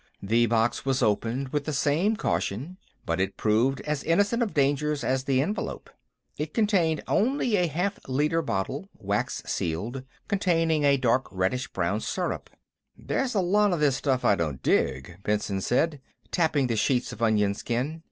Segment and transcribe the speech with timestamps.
[0.23, 5.03] The box was opened with the same caution, but it proved as innocent of dangers
[5.03, 5.91] as the envelope.
[6.39, 12.49] It contained only a half liter bottle, wax sealed, containing a dark reddish brown syrup.
[12.97, 17.21] "There's a lot of this stuff I don't dig," Benson said, tapping the sheets of
[17.21, 17.99] onion skin.